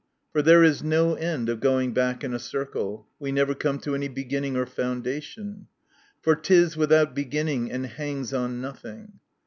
[0.31, 3.07] For there is no end of going back in a circle.
[3.19, 5.67] We never come to any beginning, or foundation.
[6.23, 9.19] For it is without beginning and hangs on nothing.